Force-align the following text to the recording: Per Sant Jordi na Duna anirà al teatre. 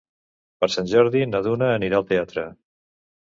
Per 0.63 0.69
Sant 0.75 0.87
Jordi 0.93 1.21
na 1.33 1.43
Duna 1.49 1.69
anirà 1.73 1.99
al 1.99 2.09
teatre. 2.13 2.47